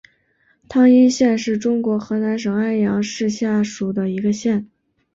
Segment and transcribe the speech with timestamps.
[0.67, 4.67] 汤阴县是中国河南省安阳市下属的一个县。